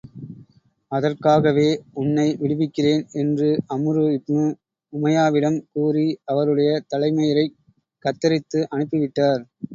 அதற்காகவே, 0.91 1.65
உன்னை 1.93 2.25
விடுவிக்கிறேன் 2.35 3.03
என்று 3.13 3.49
அம்ரு 3.69 4.05
இப்னு 4.15 4.45
உமையாவிடம் 4.93 5.59
கூறி, 5.71 6.07
அவருடைய 6.25 6.71
தலை 6.87 7.11
மயிரைக் 7.11 7.57
கத்தரித்து 8.05 8.61
அனுப்பி 8.69 8.99
விட்டார். 8.99 9.41